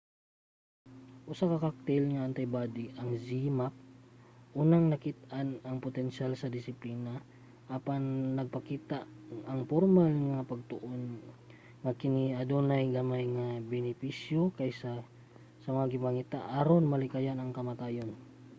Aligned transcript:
ang 1.23 1.31
usa 1.31 1.45
ka 1.51 1.57
cocktail 1.65 2.03
nga 2.11 2.25
antibody 2.27 2.85
ang 2.99 3.09
zmapp 3.27 3.75
unang 4.61 4.85
nakit-an 4.87 5.47
og 5.67 5.83
potensiyal 5.87 6.31
sa 6.37 6.51
disiplina 6.57 7.13
apan 7.75 8.03
nagpakita 8.37 8.99
ang 9.49 9.61
pormal 9.71 10.11
nga 10.17 10.27
mga 10.39 10.49
pagtuon 10.51 11.01
nga 11.83 11.91
kini 11.99 12.25
adunay 12.41 12.83
gamay 12.95 13.23
lang 13.25 13.33
nga 13.37 13.49
benepisyo 13.73 14.41
kaysa 14.57 14.91
sa 15.63 15.71
gipangita 15.93 16.39
aron 16.59 16.85
malikayan 16.91 17.39
ang 17.39 17.51
kamatayon 17.57 18.09